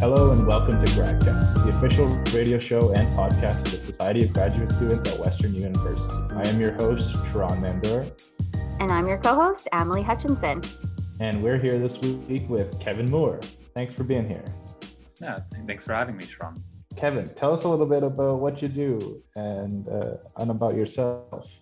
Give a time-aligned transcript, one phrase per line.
[0.00, 4.32] Hello and welcome to GradCast, the official radio show and podcast of the Society of
[4.32, 6.14] Graduate Students at Western University.
[6.34, 8.10] I am your host, Sharon Mandor.
[8.80, 10.62] And I'm your co host, Emily Hutchinson.
[11.20, 13.40] And we're here this week with Kevin Moore.
[13.76, 14.42] Thanks for being here.
[15.20, 16.54] Yeah, thanks for having me, Sharon.
[16.96, 21.60] Kevin, tell us a little bit about what you do and, uh, and about yourself.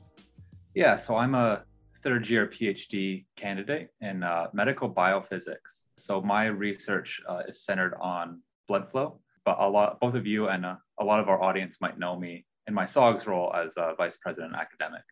[0.77, 1.65] Yeah, so I'm a
[2.09, 5.85] third year PhD candidate in uh, medical biophysics.
[5.99, 10.49] So my research uh, is centered on blood flow, but a lot, both of you
[10.49, 13.77] and uh, a lot of our audience might know me in my SOGS role as
[13.77, 15.03] a vice president academic.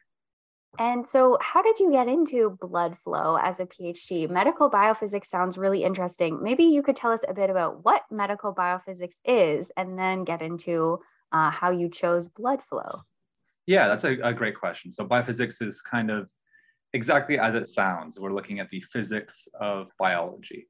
[0.79, 4.29] And so, how did you get into blood flow as a PhD?
[4.31, 6.43] Medical biophysics sounds really interesting.
[6.43, 10.41] Maybe you could tell us a bit about what medical biophysics is and then get
[10.41, 12.89] into uh, how you chose blood flow.
[13.67, 14.93] Yeah, that's a, a great question.
[14.93, 16.31] So, biophysics is kind of
[16.93, 18.19] exactly as it sounds.
[18.19, 20.69] We're looking at the physics of biology.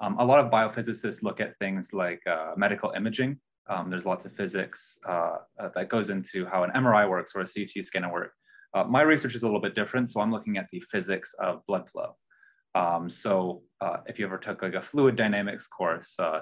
[0.00, 3.38] Um, a lot of biophysicists look at things like uh, medical imaging.
[3.68, 7.42] Um, there's lots of physics uh, uh, that goes into how an MRI works or
[7.42, 8.36] a CT scan works.
[8.74, 11.64] Uh, my research is a little bit different, so I'm looking at the physics of
[11.66, 12.16] blood flow.
[12.74, 16.40] Um, so uh, if you ever took like a fluid dynamics course, uh,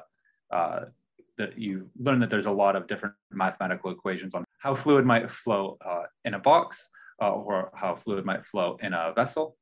[1.37, 5.31] that you learn that there's a lot of different mathematical equations on how fluid might
[5.31, 5.79] flow
[6.25, 6.89] in a box,
[7.21, 9.57] uh, or how fluid might flow in a vessel.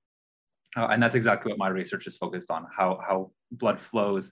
[0.76, 4.30] Uh, and that's exactly what my research is focused on, how, how blood flows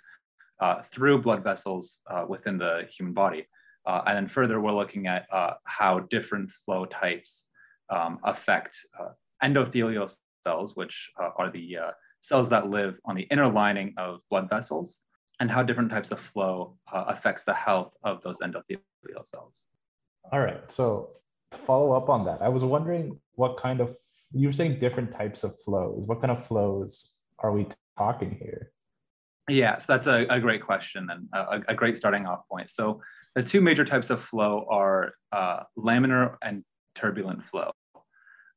[0.60, 3.46] uh, through blood vessels uh, within the human body.
[3.86, 7.46] Uh, and then further, we're looking at uh, how different flow types
[7.90, 8.76] um, affect
[9.42, 11.76] endothelial cells, which are the
[12.20, 14.98] cells that live on the inner lining of blood vessels,
[15.38, 19.62] and how different types of flow affects the health of those endothelial cells.
[20.32, 20.68] All right.
[20.68, 21.10] So
[21.56, 23.96] follow up on that, I was wondering what kind of
[24.32, 26.04] you were saying different types of flows.
[26.06, 28.72] What kind of flows are we talking here?
[29.48, 32.68] Yes, that's a, a great question and a, a, great starting off point.
[32.68, 33.00] So
[33.36, 36.64] the two major types of flow are uh, laminar and
[36.96, 37.70] turbulent flow.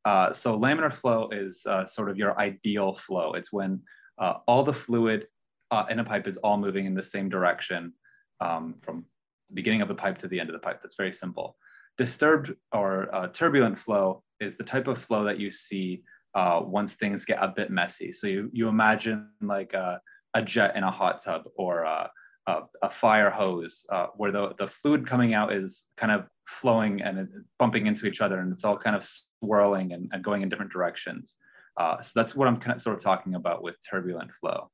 [0.04, 3.34] Uh, so laminar flow is uh, sort of your ideal flow.
[3.34, 3.82] It's when
[4.18, 5.28] uh, all the fluid
[5.70, 7.94] uh, in a pipe is all moving in the same direction
[8.42, 9.06] um, from
[9.50, 10.80] the beginning of the pipe to the end of the pipe.
[10.82, 11.56] That's very simple.
[12.00, 16.02] Disturbed or uh, turbulent flow is the type of flow that you see
[16.34, 18.14] uh, once things get a bit messy.
[18.14, 20.00] So you, you imagine like a,
[20.34, 22.10] a jet in a hot tub or a,
[22.48, 27.02] a, a fire hose uh, where the, the fluid coming out is kind of flowing
[27.02, 27.28] and
[27.58, 29.06] bumping into each other and it's all kind of
[29.44, 31.36] swirling and, and going in different directions.
[31.76, 34.72] Uh, so that's what I'm kind of sort of talking about with turbulent flow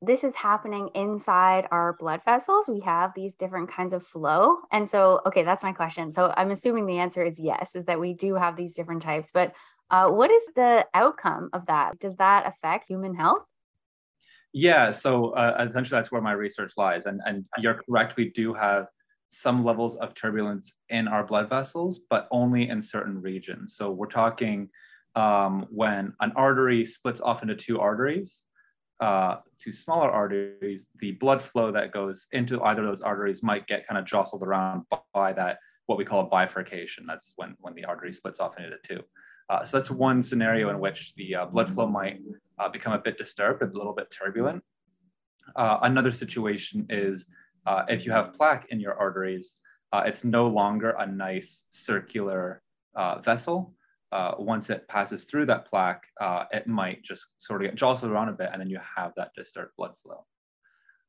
[0.00, 2.66] this is happening inside our blood vessels.
[2.68, 4.58] We have these different kinds of flow.
[4.70, 6.12] And so, okay, that's my question.
[6.12, 9.30] So I'm assuming the answer is yes, is that we do have these different types.
[9.32, 9.54] But
[9.90, 11.98] uh, what is the outcome of that?
[11.98, 13.42] Does that affect human health?
[14.52, 17.06] Yeah, so uh, essentially that's where my research lies.
[17.06, 18.86] And, and you're correct, we do have
[19.28, 23.74] some levels of turbulence in our blood vessels, but only in certain regions.
[23.76, 24.70] So we're talking
[25.16, 28.42] um, when an artery splits off into two arteries
[29.00, 33.66] uh, to smaller arteries, the blood flow that goes into either of those arteries might
[33.66, 37.04] get kind of jostled around by that, what we call a bifurcation.
[37.06, 39.02] That's when, when the artery splits off into two.
[39.48, 42.20] Uh, so that's one scenario in which the uh, blood flow might
[42.58, 44.62] uh, become a bit disturbed, a little bit turbulent.
[45.56, 47.26] Uh, another situation is
[47.88, 49.56] if you have plaque in your arteries,
[49.94, 52.62] it's no longer a nice circular
[53.24, 53.74] vessel
[54.10, 58.10] uh, once it passes through that plaque, uh, it might just sort of get jostled
[58.10, 60.24] around a bit, and then you have that disturbed blood flow.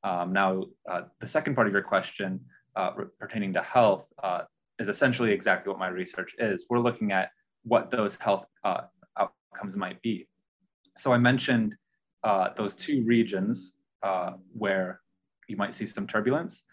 [0.03, 2.41] Um, now, uh, the second part of your question
[2.75, 4.41] uh, pertaining to health uh,
[4.79, 6.65] is essentially exactly what my research is.
[6.69, 7.31] We're looking at
[7.63, 8.81] what those health uh,
[9.17, 10.27] outcomes might be.
[10.97, 11.75] So I mentioned
[12.57, 13.73] those two regions
[14.53, 15.01] where
[15.47, 16.63] you might see some turbulence.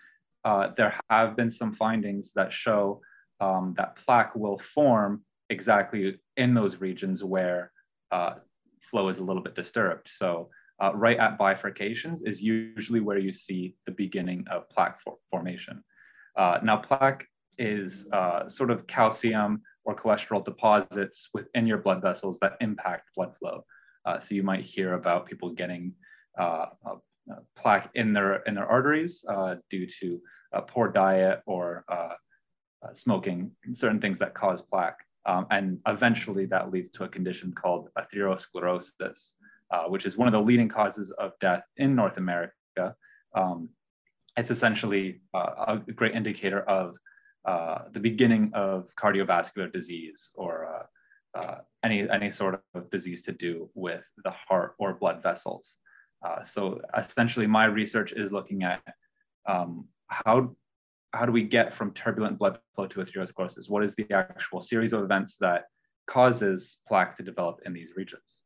[0.44, 3.00] there have been some findings that show
[3.40, 7.72] um, that plaque will form exactly in those regions where
[8.12, 8.34] uh,
[8.90, 10.08] flow is a little bit disturbed.
[10.08, 10.48] So
[10.82, 15.82] uh, right at bifurcations is usually where you see the beginning of plaque for formation.
[16.36, 17.26] Uh, now plaque
[17.58, 23.34] is uh, sort of calcium or cholesterol deposits within your blood vessels that impact blood
[23.38, 23.64] flow.
[24.04, 25.92] Uh, so you might hear about people getting
[26.38, 26.66] uh,
[27.56, 29.24] plaque in their in their arteries
[29.70, 30.20] due to
[30.68, 31.84] poor diet or
[32.94, 35.05] smoking, certain things that cause plaque.
[35.26, 39.32] Um, and eventually that leads to a condition called atherosclerosis,
[39.72, 42.94] uh, which is one of the leading causes of death in North America.
[43.34, 43.70] Um,
[44.36, 46.96] it's essentially uh, a great indicator of
[47.44, 53.32] uh, the beginning of cardiovascular disease or uh, uh, any, any sort of disease to
[53.32, 55.76] do with the heart or blood vessels.
[56.24, 58.82] Uh, so essentially my research is looking at
[59.46, 60.54] um, how
[61.16, 63.68] how do we get from turbulent blood flow to atherosclerosis?
[63.68, 65.64] What is the actual series of events that
[66.06, 68.42] causes plaque to develop in these regions?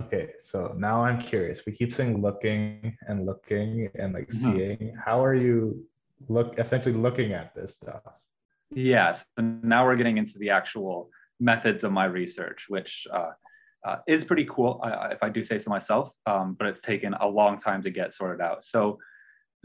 [0.00, 1.64] Okay, so now I'm curious.
[1.66, 4.52] We keep saying looking and looking and like mm-hmm.
[4.52, 4.96] seeing.
[5.02, 5.86] How are you
[6.28, 8.02] look essentially looking at this stuff?
[8.70, 11.10] Yes, and now we're getting into the actual
[11.40, 13.32] methods of my research, which uh,
[13.84, 16.14] uh, is pretty cool, uh, if I do say so myself.
[16.26, 18.64] Um, but it's taken a long time to get sorted out.
[18.64, 18.98] So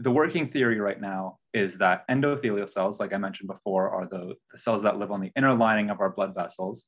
[0.00, 4.34] the working theory right now is that endothelial cells, like I mentioned before, are the,
[4.52, 6.86] the cells that live on the inner lining of our blood vessels,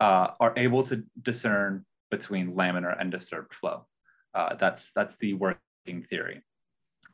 [0.00, 3.86] uh, are able to discern between laminar and disturbed flow.
[4.34, 6.42] Uh, that's, that's the working theory.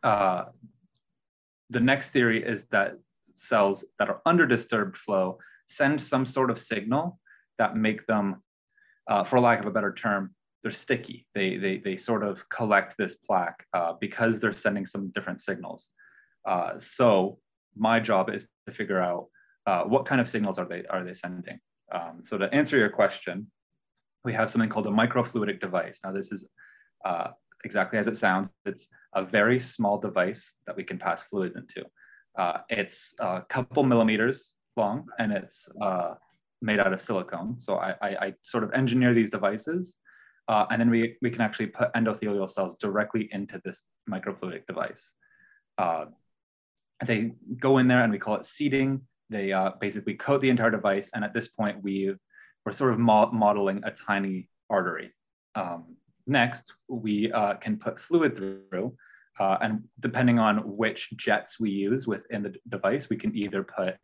[0.03, 0.45] Uh,
[1.71, 2.95] the next theory is that
[3.35, 7.19] cells that are under disturbed flow send some sort of signal
[7.59, 8.43] that make them,
[9.09, 11.27] uh, for lack of a better term, they're sticky.
[11.35, 15.89] They, they, they sort of collect this plaque uh, because they're sending some different signals.
[16.47, 17.39] Uh, so
[17.77, 19.27] my job is to figure out
[19.67, 21.59] uh, what kind of signals are they, are they sending.
[21.93, 23.51] Um, so to answer your question,
[24.25, 26.01] we have something called a microfluidic device.
[26.03, 26.45] Now this is
[27.05, 27.29] uh,
[27.65, 28.51] exactly as it sounds.
[28.67, 31.87] It's a very small device that we can pass fluids into.
[32.37, 36.15] Uh, it's a couple millimeters long and it's uh,
[36.63, 37.59] made out of silicone.
[37.59, 39.97] So I, I, I, sort of engineer these devices
[40.49, 45.13] uh, and then we, we can actually put endothelial cells directly into this microfluidic device.
[45.77, 46.07] Uh,
[47.07, 49.03] they go in there and we call it seeding.
[49.29, 51.11] They uh, basically coat the entire device.
[51.15, 52.15] And at this point, we
[52.65, 55.13] we're sort of mo modeling a tiny artery.
[55.55, 55.97] Um,
[56.27, 58.97] next, we uh, can put fluid through.
[59.39, 63.97] Uh, and depending on which jets we use within the device, we can either put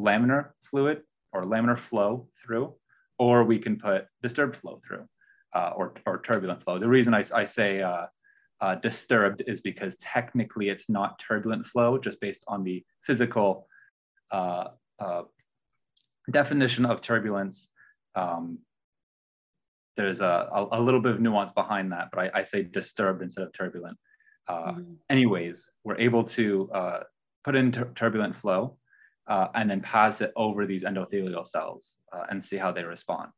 [0.00, 1.02] laminar fluid
[1.32, 2.74] or laminar flow through,
[3.18, 5.06] or we can put disturbed flow through
[5.54, 6.78] uh, or, or turbulent flow.
[6.78, 8.06] The reason I, I say uh,
[8.60, 13.66] uh, disturbed is because technically it's not turbulent flow, just based on the physical
[14.30, 14.68] uh,
[14.98, 15.22] uh,
[16.30, 17.70] definition of turbulence.
[18.14, 18.58] Um,
[19.96, 23.44] there's a, a, little bit of nuance behind that, but I, I say disturbed instead
[23.44, 23.98] of turbulent.
[24.48, 24.96] Mm.
[25.10, 26.70] Anyways, we're able to
[27.44, 28.78] put in tur turbulent flow
[29.28, 31.96] and then pass it over these endothelial cells
[32.30, 33.32] and see how they respond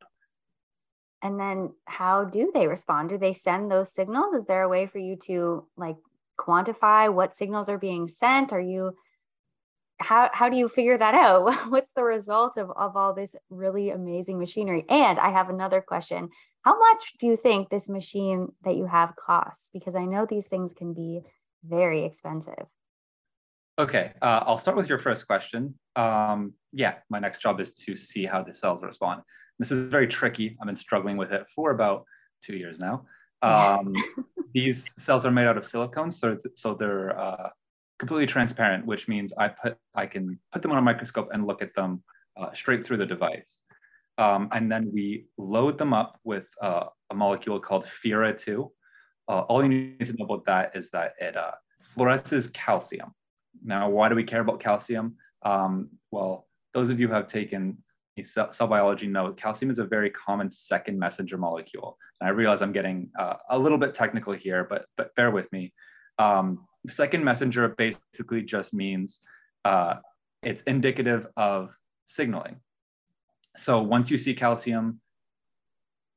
[1.25, 3.09] and then how do they respond?
[3.09, 4.35] Do they send those signals?
[4.35, 5.95] Is there a way for you to like
[6.39, 8.53] quantify what signals are being sent?
[8.53, 8.95] Are you
[9.99, 11.67] how, how do you figure that out?
[11.71, 14.85] What's the result of, of all this really amazing machinery?
[14.87, 16.29] And i have another question.
[16.61, 19.69] How much do you think this machine that you have costs?
[19.73, 21.21] Because i know these things can be
[21.63, 22.67] very expensive.
[23.79, 25.73] Okay uh, i'll start with your first question.
[25.95, 29.21] Um, yeah my next job is to see how the cells respond
[29.59, 30.57] this is very tricky.
[30.59, 32.05] I've been struggling with it for about
[32.43, 33.05] two years now.
[33.41, 34.25] Um, yes.
[34.53, 37.49] these cells are made out of silicone, so so they're uh,
[37.99, 41.61] completely transparent, which means I put I can put them on a microscope and look
[41.61, 42.03] at them
[42.37, 43.59] uh, straight through the device.
[44.17, 48.69] Um, and then we load them up with uh, a molecule called Fura-2.
[49.27, 51.51] Uh, all you need to know about that is that it uh,
[51.95, 53.11] fluoresces calcium.
[53.63, 55.15] Now, why do we care about calcium?
[55.43, 57.77] Um, well, those of you who have taken
[58.23, 61.97] cell, cell biology know calcium is a very common second messenger molecule.
[62.21, 65.51] And I realize I'm getting uh, a little bit technical here, but, but bear with
[65.51, 65.73] me.
[66.17, 69.19] Um, second messenger basically just means
[69.65, 69.95] uh,
[70.43, 71.71] it's indicative of
[72.05, 72.57] signaling.
[73.57, 75.01] So once you see calcium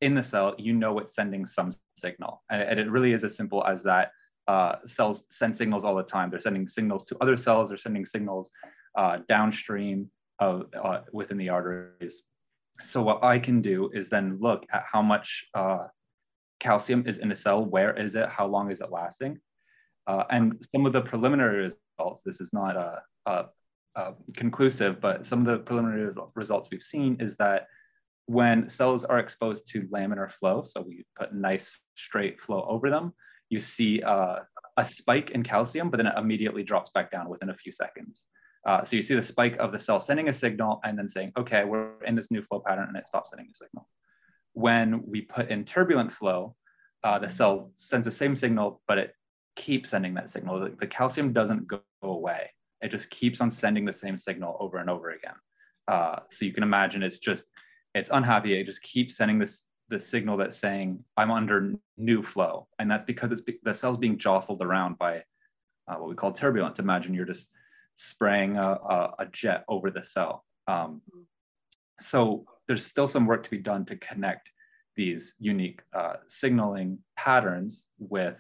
[0.00, 2.42] in the cell, you know it's sending some signal.
[2.50, 4.12] And, and it really is as simple as that.
[4.46, 6.30] Uh, cells send signals all the time.
[6.30, 7.68] They're sending signals to other cells.
[7.68, 8.50] They're sending signals
[8.96, 12.22] uh, downstream of, uh, within the arteries.
[12.84, 15.86] So what I can do is then look at how much uh,
[16.60, 19.38] calcium is in a cell, where is it, how long is it lasting?
[20.06, 23.46] Uh, and some of the preliminary results, this is not a,
[24.36, 27.66] conclusive, but some of the preliminary results we've seen is that
[28.26, 33.12] when cells are exposed to laminar flow, so we put nice straight flow over them,
[33.50, 34.36] you see uh,
[34.76, 38.24] a spike in calcium, but then it immediately drops back down within a few seconds.
[38.66, 41.32] Uh, so you see the spike of the cell sending a signal and then saying,
[41.38, 43.88] okay, we're in this new flow pattern and it stops sending a signal.
[44.52, 46.56] When we put in turbulent flow,
[47.04, 49.14] uh, the cell sends the same signal, but it
[49.56, 50.60] keeps sending that signal.
[50.60, 52.50] The, the, calcium doesn't go away.
[52.80, 55.34] It just keeps on sending the same signal over and over again.
[55.86, 57.46] Uh, so you can imagine it's just,
[57.94, 58.58] it's unhappy.
[58.58, 62.68] It just keeps sending this, the signal that's saying, I'm under new flow.
[62.78, 65.22] And that's because it's the cell's being jostled around by
[65.88, 66.78] uh, what we call turbulence.
[66.78, 67.50] Imagine you're just
[67.98, 70.44] spraying a, a, a jet over the cell.
[70.68, 71.02] Um,
[72.00, 74.50] so there's still some work to be done to connect
[74.94, 78.36] these unique uh, signaling patterns with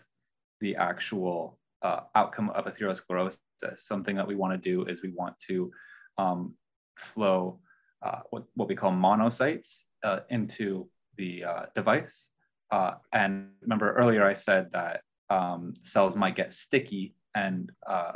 [0.60, 3.38] the actual uh, outcome of atherosclerosis.
[3.76, 5.72] Something that we want to do is we want to
[6.18, 6.54] um,
[6.96, 7.58] flow
[8.02, 12.28] uh, what, what we call monocytes uh, into the uh, device.
[12.70, 15.00] Uh, and remember earlier I said that
[15.30, 18.12] um, cells might get sticky and uh,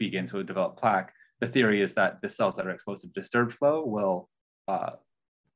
[0.00, 1.12] begin to develop plaque.
[1.40, 4.28] The theory is that the cells that are exposed to disturbed flow will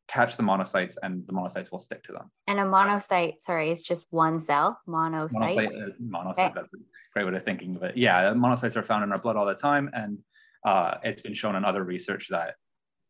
[0.07, 2.31] catch the monocytes and the monocytes will stick to them.
[2.47, 5.31] And a monocyte, sorry, is just one cell, monocyte.
[5.33, 6.53] Monocyte, uh, monocyte okay.
[6.55, 6.79] that's a
[7.13, 7.97] great way of thinking of it.
[7.97, 9.91] Yeah, monocytes are found in our blood all the time.
[9.95, 10.19] And
[10.65, 12.55] uh, it's been shown in other research that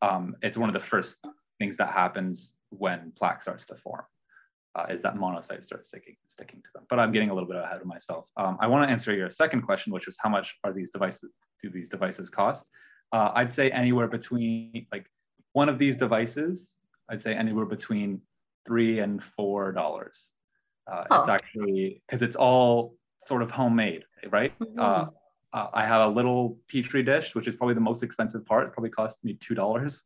[0.02, 1.18] um, it's one of the first
[1.58, 4.02] things that happens when plaque starts to form.
[4.76, 6.84] Uh, is that monocytes start sticking, sticking to them.
[6.90, 8.28] But I'm getting a little bit ahead of myself.
[8.36, 11.30] Um, I want to answer your second question, which is how much are these devices,
[11.62, 12.64] do these devices cost?
[13.12, 15.06] Uh, I'd say anywhere between like
[15.52, 16.74] one of these devices
[17.08, 18.20] I'd say anywhere between
[18.66, 20.30] three and four dollars.
[20.90, 21.20] Uh, oh.
[21.20, 24.58] It's actually because it's all sort of homemade, right?
[24.58, 24.80] Mm-hmm.
[24.80, 25.06] Uh,
[25.52, 28.66] uh, I have a little petri dish, which is probably the most expensive part.
[28.66, 30.02] It probably cost me two dollars,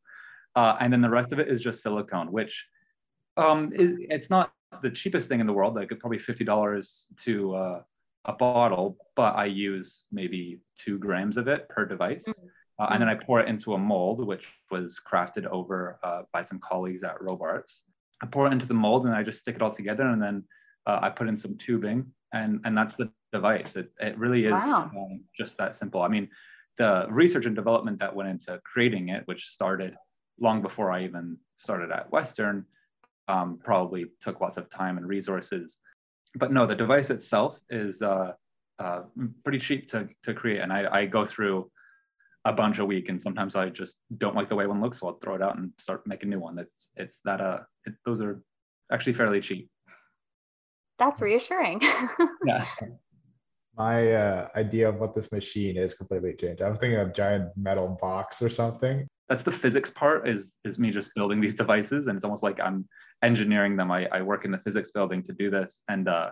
[0.56, 2.66] uh, and then the rest of it is just silicone, which
[3.36, 5.74] um, it, it's not the cheapest thing in the world.
[5.74, 7.82] Like probably fifty dollars to uh,
[8.24, 12.24] a bottle, but I use maybe two grams of it per device.
[12.24, 12.46] Mm-hmm.
[12.80, 16.42] Uh, and then I pour it into a mold, which was crafted over uh, by
[16.42, 17.82] some colleagues at Robarts.
[18.22, 20.44] I pour it into the mold and I just stick it all together and then
[20.86, 23.76] uh, I put in some tubing and, and that's the device.
[23.76, 24.90] It, it really is wow.
[24.94, 26.02] um, just that simple.
[26.02, 26.28] I mean,
[26.78, 29.96] the research and development that went into creating it, which started
[30.40, 32.64] long before I even started at Western,
[33.28, 35.78] um, probably took lots of time and resources.
[36.34, 38.32] But no, the device itself is uh,
[38.78, 39.02] uh,
[39.44, 40.60] pretty cheap to, to create.
[40.60, 41.70] And I, I go through
[42.44, 45.08] a bunch a week and sometimes i just don't like the way one looks so
[45.08, 47.94] i'll throw it out and start making a new one that's it's that uh it,
[48.06, 48.42] those are
[48.92, 49.68] actually fairly cheap
[50.98, 51.80] that's reassuring
[52.46, 52.64] yeah
[53.78, 57.48] my uh, idea of what this machine is completely changed i'm thinking of a giant
[57.56, 62.06] metal box or something that's the physics part is is me just building these devices
[62.06, 62.86] and it's almost like i'm
[63.22, 66.30] engineering them i, I work in the physics building to do this and uh,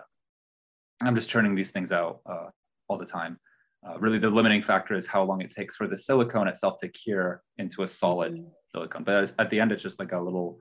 [1.01, 2.47] i'm just churning these things out uh,
[2.89, 3.39] all the time
[3.87, 6.87] uh, really, the limiting factor is how long it takes for the silicone itself to
[6.89, 8.49] cure into a solid mm-hmm.
[8.71, 9.03] silicone.
[9.03, 10.59] But at the end, it's just like a little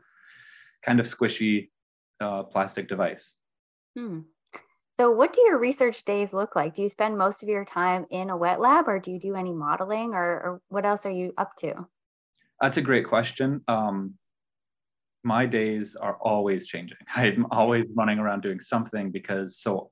[0.84, 1.70] kind of squishy
[2.20, 3.34] uh, plastic device.
[3.96, 4.20] Hmm.
[4.98, 6.74] So, what do your research days look like?
[6.74, 9.34] Do you spend most of your time in a wet lab, or do you do
[9.34, 11.86] any modeling, or, or what else are you up to?
[12.60, 13.62] That's a great question.
[13.68, 14.14] Um,
[15.22, 16.96] my days are always changing.
[17.16, 19.90] I'm always running around doing something because so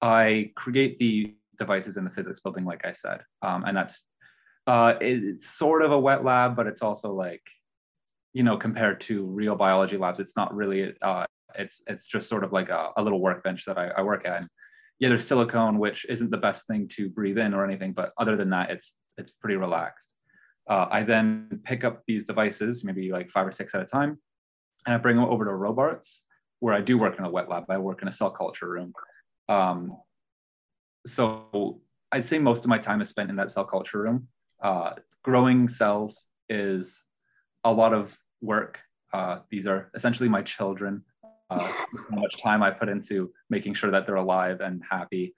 [0.00, 3.20] I create the devices in the physics building, like I said.
[3.42, 4.00] Um, and that's
[4.66, 7.42] uh, it's sort of a wet lab, but it's also like,
[8.32, 10.94] you know, compared to real biology labs, it's not really.
[11.02, 11.26] Uh,
[11.58, 14.38] it's it's just sort of like a, a little workbench that I, I, work at.
[14.38, 14.48] And
[14.98, 18.36] yeah, there's silicone, which isn't the best thing to breathe in or anything, but other
[18.36, 20.08] than that, it's it's pretty relaxed.
[20.68, 24.18] Uh, I then pick up these devices, maybe like five or six at a time,
[24.86, 26.22] and I bring them over to Robarts,
[26.60, 27.64] where I do work in a wet lab.
[27.68, 28.92] I work in a cell culture room.
[29.48, 29.96] Um,
[31.06, 31.80] so
[32.12, 34.28] I'd say most of my time is spent in that cell culture room.
[34.62, 34.92] Uh,
[35.24, 37.02] growing cells is
[37.64, 38.78] a lot of work.
[39.12, 41.02] Uh, these are essentially my children.
[41.52, 41.72] Uh,
[42.10, 45.34] how much time I put into making sure that they're alive and happy.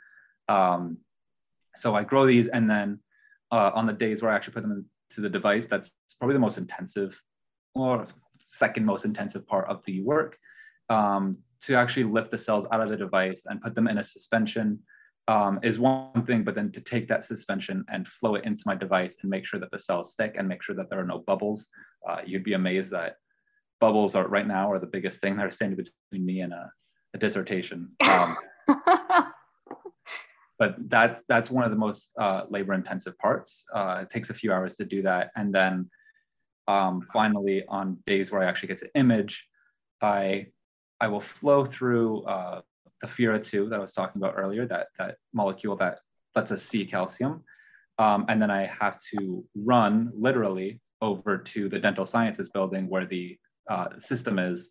[0.49, 0.99] Um,
[1.75, 3.01] so I grow these, and then
[3.51, 6.41] uh, on the days where I actually put them into the device, that's probably the
[6.41, 7.21] most intensive
[7.75, 8.07] or
[8.41, 10.39] second most intensive part of the work.
[10.89, 14.05] Um, to actually lift the cells out of the device and put them in a
[14.05, 14.79] suspension
[15.29, 18.75] um, is one thing, but then to take that suspension and flow it into my
[18.75, 21.21] device and make sure that the cells stick and make sure that there are no
[21.27, 21.71] bubbles,
[22.09, 23.17] uh, you'd be amazed that
[23.81, 26.71] bubbles are right now are the biggest thing that are standing between me and a,
[27.15, 27.91] a dissertation.
[28.67, 29.33] Um,
[30.59, 33.65] but that's that's one of the most uh, labor intensive parts.
[33.75, 35.91] Uh, it takes a few hours to do that, and then
[36.69, 39.47] um, finally on days where I actually get to image,
[40.01, 40.47] I
[41.01, 42.63] I will flow through uh,
[43.01, 45.99] the Fura-2 that I was talking about earlier, that, that molecule that
[46.35, 47.43] lets us see calcium.
[47.99, 53.07] Um, and then I have to run literally over to the dental sciences building where
[53.07, 53.37] the
[53.69, 54.71] uh, system is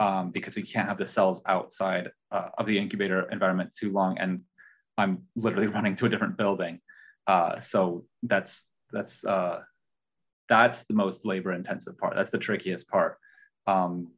[0.00, 4.18] um, because you can't have the cells outside uh, of the incubator environment too long.
[4.18, 4.42] And
[4.96, 6.80] I'm literally running to a different building.
[7.26, 9.60] Uh, so that's, that's, uh,
[10.48, 12.14] that's the most labor intensive part.
[12.16, 13.18] That's the trickiest part.
[13.66, 14.12] Um,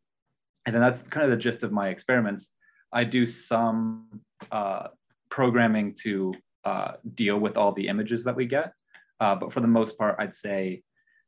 [0.67, 2.51] and then that's kind of the gist of my experiments.
[2.93, 4.21] I do some
[4.53, 4.89] uh,
[5.31, 6.35] programming to
[6.65, 8.73] uh, deal with all the images that we get.
[9.19, 10.83] Uh, but for the most part, I'd say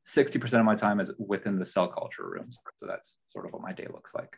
[0.09, 2.59] 60% of my time is within the cell culture rooms.
[2.81, 4.37] So that's sort of what my day looks like.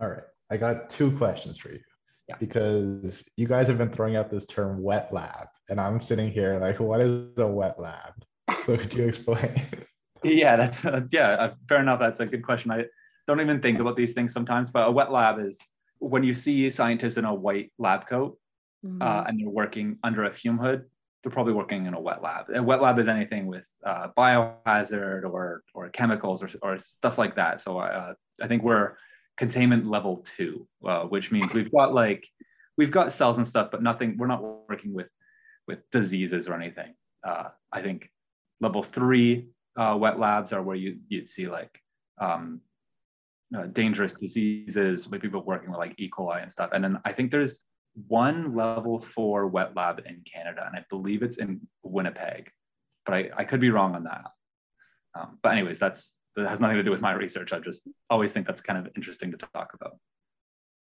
[0.00, 0.22] All right.
[0.50, 1.80] I got two questions for you.
[2.28, 2.34] Yeah.
[2.40, 6.58] because you guys have been throwing out this term wet lab, and I'm sitting here
[6.60, 8.14] like, what is a wet lab?
[8.64, 9.60] So could you explain?
[10.24, 12.00] Yeah, that's uh, yeah, uh, fair enough.
[12.00, 12.72] That's a good question.
[12.72, 12.86] I
[13.28, 15.60] don't even think about these things sometimes, but a wet lab is
[15.98, 18.36] when you see scientists in a white lab coat
[18.84, 19.02] Mhm.
[19.02, 20.86] uh, and they're working under a fume hood,
[21.26, 22.46] they're probably working in a wet lab.
[22.54, 27.34] A wet lab is anything with uh, biohazard or or chemicals or, or stuff like
[27.34, 27.60] that.
[27.60, 28.92] So uh, I think we're
[29.36, 32.24] containment level two, uh, which means we've got like
[32.78, 34.16] we've got cells and stuff, but nothing.
[34.16, 35.08] We're not working with
[35.66, 36.94] with diseases or anything.
[37.26, 38.08] Uh, I think
[38.60, 41.76] level three uh, wet labs are where you you'd see like
[42.20, 42.60] um,
[43.52, 46.08] uh, dangerous diseases with people working with like E.
[46.08, 46.70] coli and stuff.
[46.72, 47.58] And then I think there's
[48.08, 52.50] one level four wet lab in Canada, and I believe it's in Winnipeg,
[53.04, 54.24] but I, I could be wrong on that.
[55.14, 57.52] Um, but anyways, that's that has nothing to do with my research.
[57.52, 59.96] I just always think that's kind of interesting to talk about.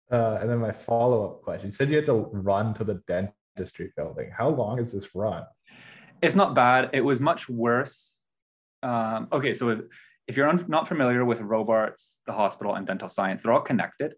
[0.10, 3.92] Uh, and then my follow-up question, you said you had to run to the dentistry
[3.98, 4.32] building.
[4.32, 5.44] How long is this run?
[6.22, 6.92] It's not bad.
[6.94, 8.18] It was much worse.
[8.84, 9.80] Um, okay, so if,
[10.28, 14.16] if you're un- not familiar with Robarts, the hospital, and dental science, they're all connected.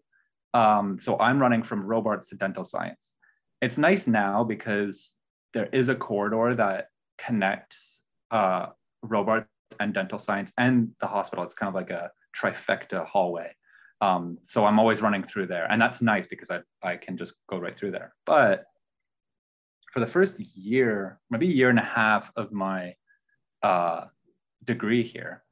[0.54, 3.14] Um, so I'm running from Robarts to dental science.
[3.60, 5.12] It's nice now because
[5.52, 8.66] there is a corridor that connects uh,
[9.02, 9.48] Robarts
[9.80, 11.44] and dental science and the hospital.
[11.44, 13.52] It's kind of like a trifecta hallway.
[14.00, 17.34] Um, so I'm always running through there, and that's nice because I I can just
[17.48, 18.14] go right through there.
[18.26, 18.64] But
[19.92, 22.96] for the first year, maybe a year and a half of my
[23.62, 24.06] uh,
[24.64, 25.42] degree here,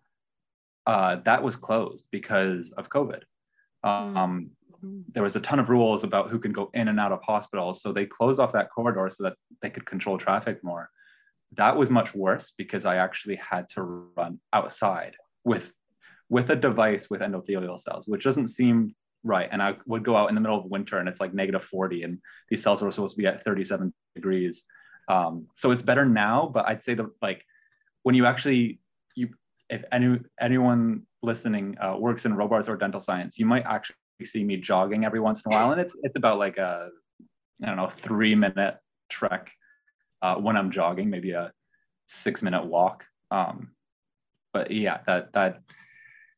[0.87, 3.23] uh, that was closed because of COVID.
[3.85, 4.51] Um, Mhm.
[4.83, 7.83] There was a ton of rules about who can go in and out of hospitals,
[7.83, 10.91] so they closed off that corridor so that they could control traffic more.
[11.57, 15.73] That was much worse because I actually had to run outside with
[16.29, 19.49] with a device with endothelial cells, which doesn't seem right.
[19.53, 22.03] And I would go out in the middle of winter and it's like negative 40,
[22.03, 24.65] and these cells are supposed to be at 37 degrees.
[25.09, 27.45] Um, so it's better now, but I'd say that like
[28.03, 28.81] when you actually
[29.15, 29.29] you
[29.69, 34.45] if any anyone listening uh, works in Robarts or dental science, you might actually see
[34.45, 36.89] me jogging every once in a while, and it's it's about like a
[37.63, 38.77] I don't know three minute
[39.11, 39.51] trek
[40.23, 41.53] uh, when I'm jogging, maybe a
[42.09, 43.05] six minute walk.
[43.31, 43.73] Um,
[44.53, 45.61] but yeah, that that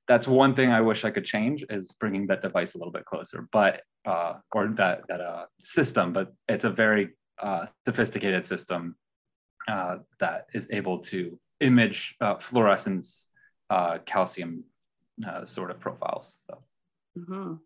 [0.07, 3.05] that's one thing I wish I could change is bringing that device a little bit
[3.05, 6.13] closer, but uh, or that that uh, system.
[6.13, 7.11] But it's a very
[7.43, 8.97] uh, sophisticated system
[9.69, 13.27] uh, that is able to image uh, fluorescence,
[13.71, 14.65] uh, calcium
[15.27, 16.37] uh, sort of profiles.
[16.47, 16.59] So.
[17.19, 17.61] Mhm.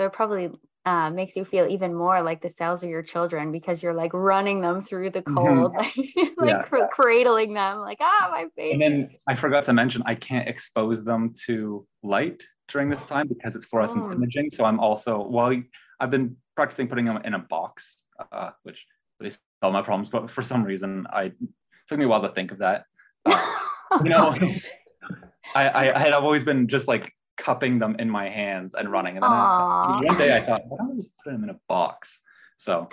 [0.00, 0.48] So it probably
[0.86, 4.14] uh, makes you feel even more like the cells are your children because you're like
[4.14, 5.34] running them through the Mhm.
[5.34, 5.92] cold, like,
[6.38, 6.62] like Yeah.
[6.62, 8.72] cr- cradling them, like ah, my baby.
[8.72, 13.28] And then I forgot to mention I can't expose them to light during this time
[13.28, 14.12] because it's fluorescence Oh.
[14.12, 14.48] imaging.
[14.52, 15.54] So I'm also well,
[16.00, 18.82] I've been practicing putting them in a box, uh, which
[19.18, 20.08] really solve my problems.
[20.08, 21.32] But for some reason, I
[21.88, 22.84] took me a while to think of that.
[23.26, 23.36] Uh,
[24.02, 24.34] you know,
[25.54, 29.16] I, I I had always been just like cupping them in my hands and running,
[29.16, 31.58] and then I, one day I thought, why don't I just put them in a
[31.68, 32.20] box?
[32.58, 32.88] So,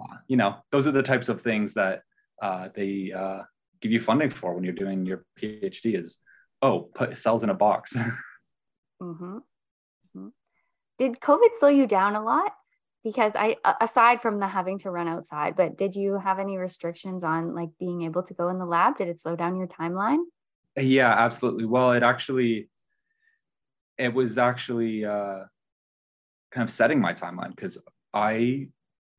[0.00, 2.02] uh, you know, those are the types of things that
[2.40, 3.42] uh, they uh,
[3.82, 6.02] give you funding for when you're doing your PhD.
[6.02, 6.18] Is
[6.62, 7.94] oh, put cells in a box.
[9.00, 9.38] hmm
[10.98, 12.52] Did COVID slow you down a lot?
[13.04, 17.24] Because I, aside from the having to run outside, but did you have any restrictions
[17.24, 18.96] on like being able to go in the lab?
[18.96, 20.22] Did it slow down your timeline?
[20.76, 21.64] Yeah, absolutely.
[21.64, 22.68] Well, it actually,
[23.98, 25.44] it was actually uh,
[26.50, 27.78] kind of setting my timeline because
[28.14, 28.68] I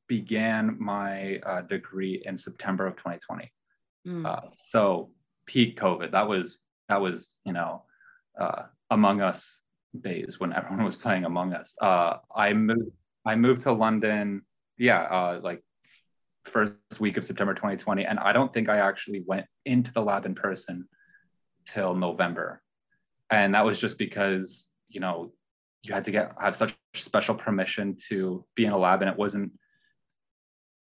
[0.08, 3.52] began my uh, degree in September of 2020.
[4.08, 4.26] Mm.
[4.26, 5.12] Uh, so
[5.46, 6.58] peak COVID, that was
[6.90, 7.84] that was you know
[8.40, 9.60] uh, Among Us
[10.00, 11.76] days when everyone was playing Among Us.
[11.82, 12.92] Uh, I moved
[13.26, 14.42] I moved to London,
[14.78, 15.64] yeah, uh, like
[16.46, 20.26] first week of September 2020, and I don't think I actually went into the lab
[20.26, 20.88] in person
[21.66, 22.62] till November,
[23.30, 25.32] and that was just because you know
[25.82, 29.18] you had to get have such special permission to be in a lab, and it
[29.18, 29.52] wasn't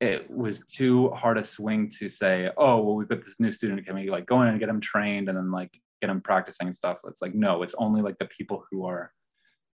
[0.02, 3.86] it was too hard a swing to say, oh, well, we've got this new student,
[3.86, 5.72] can we like go in and get him trained and then like
[6.02, 6.98] get him practicing and stuff?
[7.08, 9.12] It's like, no, it's only like the people who are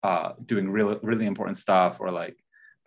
[0.03, 2.37] uh, doing really, really important stuff or like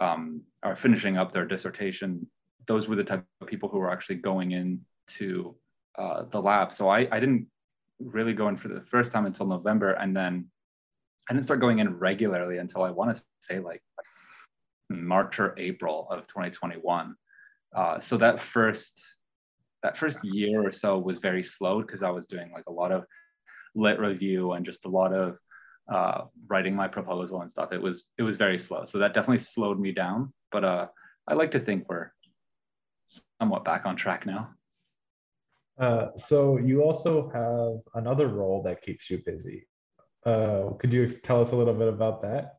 [0.00, 2.26] um, are finishing up their dissertation.
[2.66, 5.56] Those were the type of people who were actually going into
[5.98, 6.72] uh, the lab.
[6.72, 7.48] So I, I didn't
[7.98, 9.92] really going for the first time until November.
[9.92, 10.46] And then
[11.28, 13.82] I didn't start going in regularly until I want to say like
[14.90, 17.14] March or April of 2021.
[17.74, 19.02] Uh, so that first
[19.82, 22.90] that first year or so was very slow because I was doing like a lot
[22.90, 23.04] of
[23.74, 25.36] lit review and just a lot of
[25.92, 27.72] uh, writing my proposal and stuff.
[27.72, 28.84] It was it was very slow.
[28.86, 30.32] So that definitely slowed me down.
[30.50, 30.86] but uh,
[31.26, 32.12] I like to think we're
[33.40, 34.50] somewhat back on track now.
[35.78, 39.66] Uh, so you also have another role that keeps you busy.
[40.24, 42.58] Uh, could you tell us a little bit about that?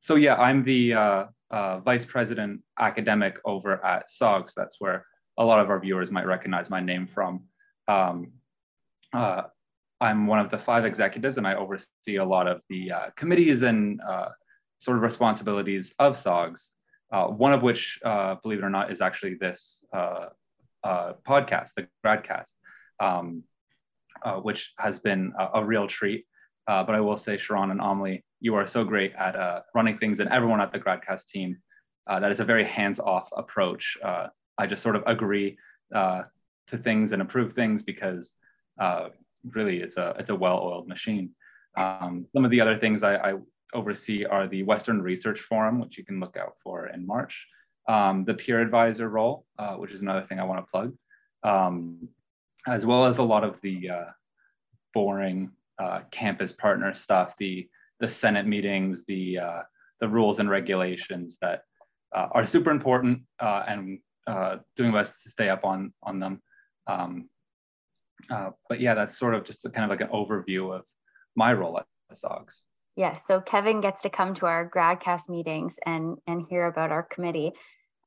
[0.00, 4.54] So yeah, I'm the uh, uh, vice president academic over at SOGS.
[4.54, 5.06] That's where
[5.38, 7.44] a lot of our viewers might recognize my name from.
[7.86, 8.32] Um,
[9.12, 9.42] uh,
[10.00, 13.62] I'm one of the five executives, and I oversee a lot of the uh, committees
[13.62, 14.00] and
[14.80, 16.72] sort of responsibilities of SOGS.
[17.10, 19.84] One of which, believe it or not, is actually this
[20.84, 22.50] podcast, the Gradcast,
[23.00, 23.44] um,
[24.42, 26.26] which has been a, a real treat.
[26.66, 29.98] Uh, but I will say, Sharon and Emily, you are so great at uh, running
[29.98, 31.58] things, and everyone at the Gradcast team.
[32.06, 33.96] Uh, that is a very hands-off approach.
[34.02, 34.26] Uh,
[34.58, 35.56] I just sort of agree
[35.94, 36.22] uh,
[36.68, 38.32] to things and approve things because
[38.80, 39.08] uh,
[39.44, 41.30] really, it's a it's a well-oiled machine.
[41.76, 43.34] Um, some of the other things I, I,
[43.74, 47.46] oversee are the Western Research Forum, which you can look out for in March.
[47.88, 49.44] Um, the peer advisor role,
[49.76, 50.94] which is another thing I want to plug,
[51.42, 52.08] um,
[52.66, 54.10] as well as a lot of the uh,
[54.94, 57.68] boring uh, campus partner stuff, the
[58.00, 59.62] the Senate meetings, the uh,
[60.00, 61.62] the rules and regulations that
[62.14, 66.42] uh, are super important, uh, and uh, doing best to stay up on on them.
[66.86, 67.28] Um,
[68.30, 70.84] uh, but yeah, that's sort of just a, kind of like an overview of
[71.34, 72.62] my role at the SOGS.
[72.96, 77.02] Yes, so Kevin gets to come to our Gradcast meetings and and hear about our
[77.02, 77.52] committee.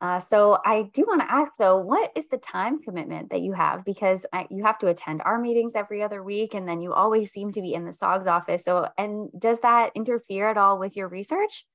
[0.01, 3.53] Uh, so I do want to ask though, what is the time commitment that you
[3.53, 3.85] have?
[3.85, 7.31] Because I, you have to attend our meetings every other week, and then you always
[7.31, 8.63] seem to be in the SOGS office.
[8.63, 11.65] So, and does that interfere at all with your research?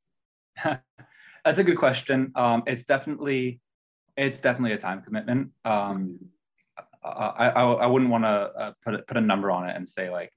[0.65, 2.33] That's a good question.
[2.35, 3.61] Um, it's definitely,
[4.17, 5.51] it's definitely a time commitment.
[5.65, 6.19] Um,
[7.03, 9.89] I, I, I, wouldn't want to uh, put a, put a number on it and
[9.89, 10.33] say like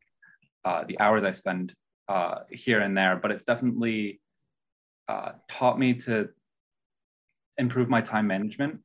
[0.63, 1.73] uh, the hours I spend
[2.07, 4.19] uh, here and there, but it's definitely
[5.07, 6.29] uh, taught me to
[7.57, 8.79] improve my time management.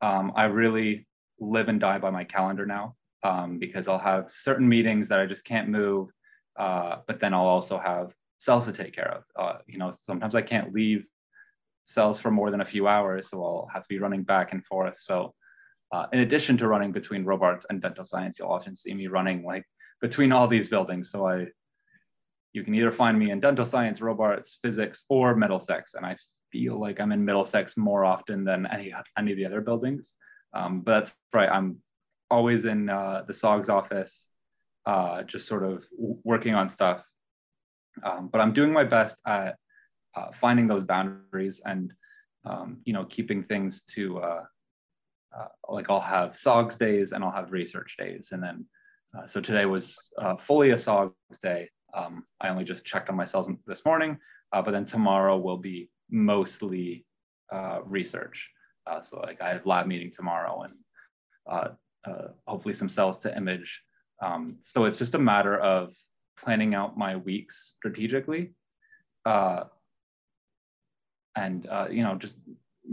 [0.00, 1.06] Um, I really
[1.38, 5.26] live and die by my calendar now um, because I'll have certain meetings that I
[5.26, 6.10] just can't move,
[6.58, 9.24] uh, but then I'll also have cells to take care of.
[9.36, 11.04] Uh, you know, sometimes I can't leave
[11.84, 14.64] cells for more than a few hours, so I'll have to be running back and
[14.64, 14.98] forth.
[14.98, 15.34] So,
[15.92, 19.44] uh, in addition to running between Robarts and dental science, you'll often see me running
[19.44, 19.64] like
[20.00, 21.10] between all these buildings.
[21.10, 21.46] So I,
[22.52, 26.16] you can either find me in dental science, Robarts, physics, or Middlesex, and I
[26.50, 30.14] feel like I'm in Middlesex more often than any any of the other buildings.
[30.52, 31.48] Um, but that's right.
[31.48, 31.78] I'm
[32.30, 34.28] always in uh, the SOGS office,
[34.86, 37.04] uh, just sort of working on stuff.
[38.02, 39.56] Um, but I'm doing my best at
[40.16, 41.92] uh, finding those boundaries and
[42.44, 44.44] um, you know keeping things to uh,
[45.36, 48.66] uh, like I'll have SOGS days and I'll have research days, and then
[49.16, 49.96] uh, so today was
[50.46, 51.68] fully a SOGS day.
[51.94, 54.18] Um, I only just checked on my cells this morning,
[54.52, 57.06] but then tomorrow will be mostly
[57.52, 58.48] uh, research.
[58.86, 60.72] Uh, so like I have lab meeting tomorrow and
[61.50, 61.68] uh,
[62.08, 63.80] uh, hopefully some cells to image.
[64.22, 65.94] Um, so it's just a matter of
[66.38, 68.54] planning out my weeks strategically
[69.24, 69.64] uh,
[71.36, 72.34] and uh, you know just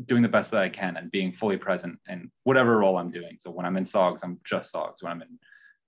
[0.05, 3.37] doing the best that I can and being fully present in whatever role I'm doing.
[3.39, 5.01] So when I'm in SOGS, I'm just SOGS.
[5.01, 5.39] When I'm in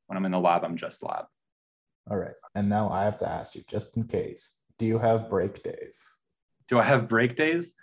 [0.08, 1.26] when I'm in the lab, I'm just lab.
[2.10, 2.34] All right.
[2.56, 6.08] And now I have to ask you, just in case, do you have break days?
[6.70, 7.74] do I have break days?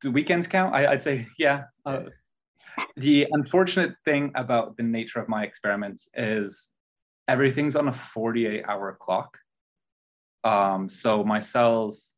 [0.00, 0.74] Do weekends count?
[0.74, 1.64] I, would say, yeah.
[1.84, 2.04] Uh,
[2.96, 6.68] the unfortunate thing about the nature of my experiments is
[7.26, 9.36] everything's on a 48 hour clock.
[10.44, 12.12] Um, so my cells,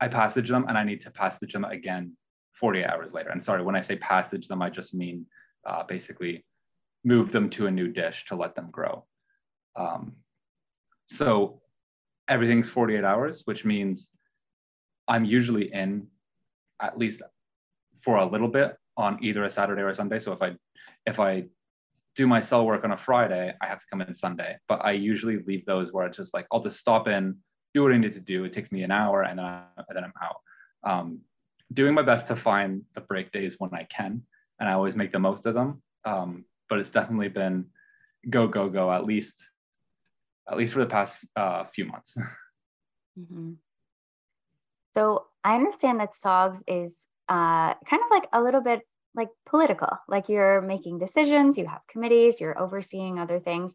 [0.00, 2.16] I passage them and I need to passage them again
[2.60, 3.30] 48 hours later.
[3.30, 5.26] And sorry, when I say passage them, I just mean
[5.66, 6.44] uh, basically
[7.04, 9.04] move them to a new dish to let them grow.
[9.74, 10.16] Um,
[11.08, 11.60] so
[12.28, 14.10] everything's 48 hours, which means
[15.06, 16.06] I'm usually in
[16.80, 17.22] at least
[18.02, 20.20] for a little bit on either a Saturday or a Sunday.
[20.20, 20.54] So if I
[21.06, 21.44] if I
[22.14, 24.56] do my cell work on a Friday, I have to come in Sunday.
[24.68, 27.36] But I usually leave those where it's just like I'll just stop in,
[27.74, 28.44] do what I need to do.
[28.44, 30.36] It takes me an hour, and then, I, and then I'm out.
[30.84, 31.20] Um,
[31.72, 34.22] doing my best to find the break days when I can,
[34.60, 35.82] and I always make the most of them.
[36.04, 37.66] Um, but it's definitely been
[38.28, 39.48] go go go at least
[40.50, 42.16] at least for the past uh, few months.
[43.18, 43.54] Mm-hmm.
[44.94, 46.96] So I understand that SOGS is
[47.28, 48.82] uh, kind of like a little bit
[49.14, 53.74] like political, like you're making decisions, you have committees, you're overseeing other things.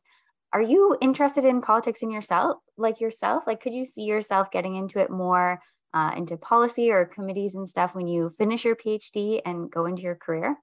[0.53, 3.43] Are you interested in politics in yourself, like yourself?
[3.45, 5.59] Like, could you see yourself getting into it more,
[5.93, 10.03] uh, into policy or committees and stuff when you finish your PhD and go into
[10.03, 10.57] your career?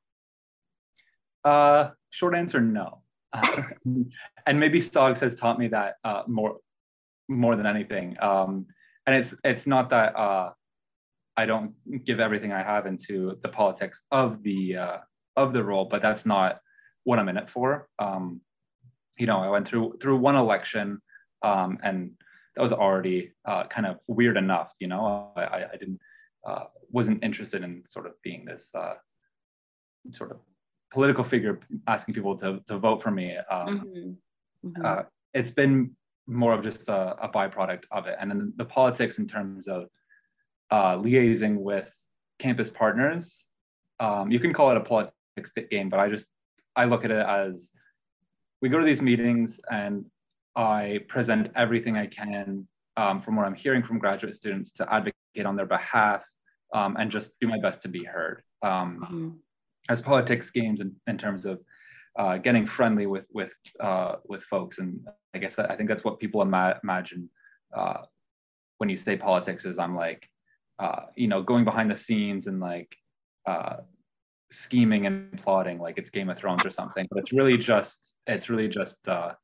[1.44, 3.02] Uh, short answer, no.
[4.46, 6.58] and maybe SOGS has taught me that uh, more,
[7.28, 8.16] more than anything.
[8.20, 8.66] Um,
[9.06, 10.52] and it's it's not that uh,
[11.36, 14.96] I don't give everything I have into the politics of the uh,
[15.36, 16.60] of the role, but that's not
[17.04, 17.88] what I'm in it for.
[17.98, 18.40] Um,
[19.18, 21.00] you know, I went through through one election,
[21.42, 22.12] um, and
[22.56, 24.72] that was already uh, kind of weird enough.
[24.80, 26.00] You know, I, I didn't
[26.46, 28.94] uh, wasn't interested in sort of being this uh,
[30.12, 30.38] sort of
[30.90, 33.36] political figure asking people to to vote for me.
[33.50, 34.68] Um, mm-hmm.
[34.68, 34.84] Mm-hmm.
[34.84, 39.18] Uh, it's been more of just a, a, byproduct of it, and then the politics
[39.18, 39.88] in terms of
[40.70, 41.92] uh, liaising with
[42.38, 43.44] campus partners.
[43.98, 46.28] Um, you can call it a politics game, but I just
[46.76, 47.70] I look at it as
[48.62, 50.04] we go to these meetings and
[50.56, 55.46] I present everything I can um, from what I'm hearing from graduate students to advocate
[55.46, 56.22] on their behalf
[56.74, 58.42] um, and just do my best to be heard.
[58.62, 59.28] Um, mm-hmm.
[59.90, 61.60] As politics games in, in terms of
[62.18, 66.04] uh, getting friendly with with uh, with folks, and I guess that, I think that's
[66.04, 67.28] what people ima- imagine
[67.76, 68.02] uh,
[68.78, 69.66] when you say politics.
[69.66, 70.28] Is I'm like,
[70.78, 72.94] uh, you know, going behind the scenes and like
[73.46, 73.76] uh,
[74.50, 77.06] scheming and plotting like it's Game of Thrones or something.
[77.10, 79.34] But it's really just it's really just uh,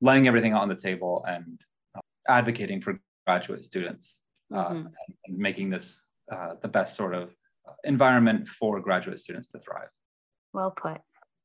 [0.00, 1.60] laying everything out on the table and
[1.94, 4.20] uh, advocating for graduate students
[4.54, 4.76] uh, mm-hmm.
[4.76, 7.30] and, and, making this uh, the best sort of
[7.84, 9.88] environment for graduate students to thrive.
[10.52, 11.00] Well put.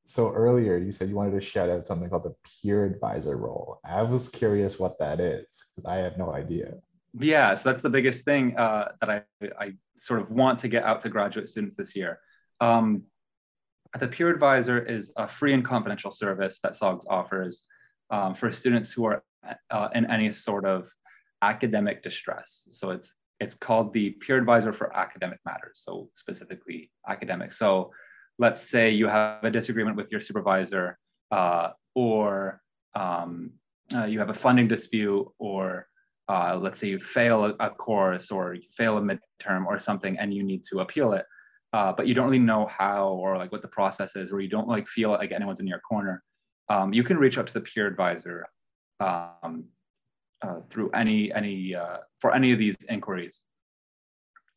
[0.05, 3.79] So earlier you said you wanted to shout out something called the peer advisor role.
[3.83, 6.75] I was curious what that is because I have no idea.
[7.17, 9.23] Yeah, so that's the biggest thing uh, that I,
[9.59, 12.19] I sort of want to get out to graduate students this year.
[12.59, 13.03] Um,
[13.99, 17.63] the Peer Advisor is a free and confidential service that SOGS offers
[18.09, 19.23] um, for students who are
[19.71, 20.89] uh, in any sort of
[21.41, 22.67] academic distress.
[22.71, 27.53] So it's it's called the Peer Advisor for Academic Matters, so specifically academic.
[27.53, 27.91] So
[28.39, 30.97] let's say you have a disagreement with your supervisor,
[31.31, 32.61] uh, or
[32.95, 33.51] um,
[33.93, 35.87] uh, you have a funding dispute, or
[36.29, 40.33] uh, let's say you fail a, course or you fail a midterm or something, and
[40.33, 41.25] you need to appeal it
[41.75, 44.47] uh, but you don't really know how or like what the process is, or you
[44.47, 46.23] don't like feel like anyone's in your corner,
[46.69, 48.45] um, you can reach out to the peer advisor
[49.01, 49.65] um,
[50.41, 53.43] uh, through any any uh, for any of these inquiries.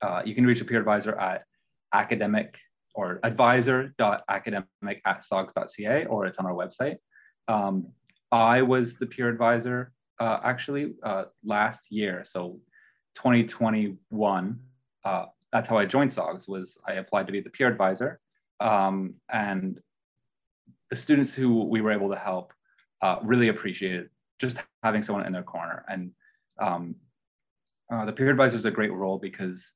[0.01, 1.45] Uh, you can reach a peer advisor at
[1.93, 2.59] academic
[2.95, 6.97] or advisor.academic at sogs.ca or it's on our website.
[7.49, 7.88] Um,
[8.31, 12.61] I was the peer advisor uh, actually uh, last year, so
[13.17, 14.61] 2021
[15.53, 18.21] that's how I joined SOGS was I applied to be the peer advisor.
[18.61, 19.79] Um, and
[20.91, 22.53] the students who we were able to help
[23.03, 25.85] uh, really appreciated just having someone in their corner.
[25.88, 26.12] And
[26.61, 26.94] um,
[27.92, 29.72] uh, the peer advisor is a great role because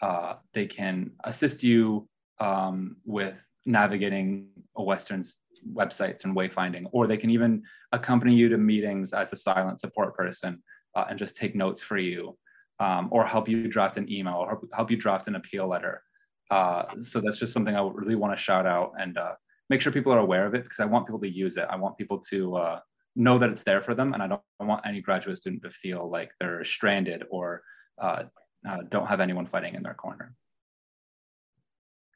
[0.00, 2.08] uh, they can assist you
[2.40, 3.34] um, with
[3.66, 5.36] navigating a Western's
[5.72, 10.16] websites and wayfinding, or they can even accompany you to meetings as a silent support
[10.16, 10.62] person
[10.96, 12.36] uh, and just take notes for you
[12.80, 16.02] um, or help you draft an email or help you draft an appeal letter.
[16.50, 19.32] Uh, so that's just something I really want to shout out and uh,
[19.70, 21.66] make sure people are aware of it because I want people to use it.
[21.70, 22.80] I want people to uh,
[23.14, 26.08] know that it's there for them, and I don't want any graduate student to feel
[26.10, 27.62] like they're stranded or
[28.00, 28.24] uh,
[28.68, 30.34] uh, don't have anyone fighting in their corner.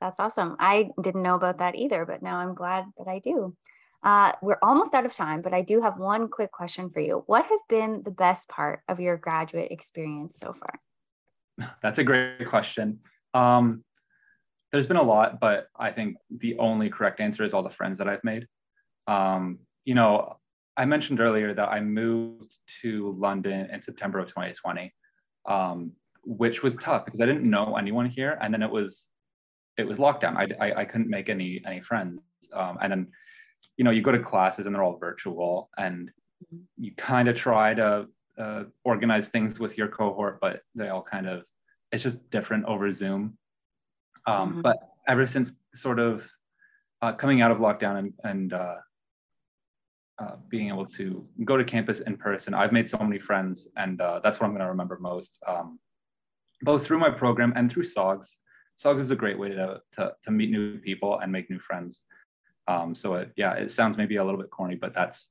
[0.01, 0.57] That's awesome.
[0.59, 3.57] I didn't know about that either, but now I'm glad that I do.
[4.03, 7.25] Uh, we're almost out of time, but I do have one quick question for you.
[7.27, 11.69] What has been the best part of your graduate experience so far?
[11.83, 13.01] That's a great question.
[13.35, 13.85] Um,
[14.71, 17.99] there's been a lot, but I think the only correct answer is all the friends
[17.99, 18.47] that I've made.
[19.07, 20.39] Um, you know,
[20.77, 24.93] I mentioned earlier that I moved to London in September of 2020,
[25.47, 25.93] um,
[26.25, 29.07] which was tough because I didn't know anyone here, and then it was
[29.79, 30.37] it was lockdown.
[30.37, 32.21] I, I, I couldn't make any any friends,
[32.53, 33.09] um, and then
[33.77, 36.59] you know you go to classes and they're all virtual and mm-hmm.
[36.79, 38.07] you kind of try to
[38.39, 41.45] uh, organize things with your cohort but they all kind of
[41.93, 43.37] it's just different over zoom
[44.27, 44.61] um, mm-hmm.
[44.63, 44.77] but
[45.09, 46.29] ever since sort of
[47.03, 48.77] uh, coming out of lockdown and, and uh,
[50.19, 54.01] uh being able to go to campus in person i've made so many friends and
[54.01, 55.79] uh, that's what i'm going to remember most um,
[56.63, 58.37] both through my program and through sogs
[58.77, 62.03] sogs is a great way to, to, to meet new people and make new friends
[62.69, 65.31] um, so it, yeah, it sounds maybe a little bit corny, but that's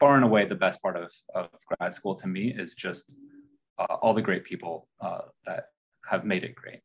[0.00, 3.14] far and away the best part of, of grad school to me is just
[3.78, 5.66] uh, all the great people uh, that
[6.08, 6.80] have made it great.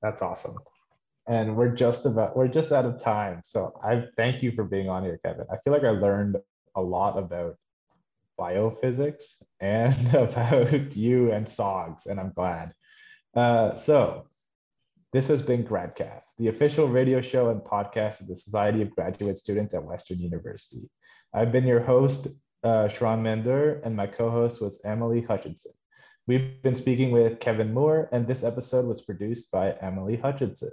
[0.00, 0.56] That's awesome.
[1.28, 3.42] And we're just about, we're just out of time.
[3.44, 5.46] So I thank you for being on here, Kevin.
[5.52, 6.38] I feel like I learned
[6.74, 7.56] a lot about
[8.38, 12.72] biophysics and about you and SOGS, and I'm glad.
[13.34, 14.26] Uh, so
[15.12, 19.38] this has been GradCast, the official radio show and podcast of the Society of Graduate
[19.38, 20.88] Students at Western University.
[21.34, 22.28] I've been your host,
[22.62, 25.72] uh, Mandur, and my co-host was Emily Hutchinson.
[26.26, 30.70] We've been speaking with Kevin Moore, and this episode was produced by Emily Hutchinson.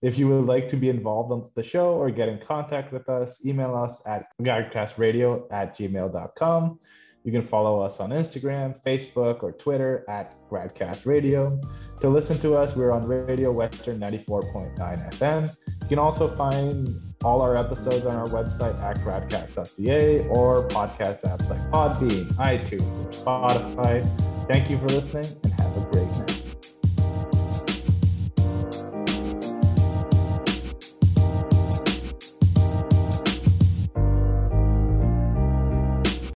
[0.00, 3.08] If you would like to be involved on the show or get in contact with
[3.08, 6.78] us, email us at gradcastradio at gmail.com.
[7.24, 11.60] You can follow us on Instagram, Facebook, or Twitter at Gradcast Radio.
[12.00, 14.78] To listen to us, we're on Radio Western 94.9
[15.14, 15.56] FM.
[15.82, 16.88] You can also find
[17.24, 23.10] all our episodes on our website at gradcast.ca or podcast apps like Podbean, iTunes, or
[23.10, 24.48] Spotify.
[24.50, 26.27] Thank you for listening and have a great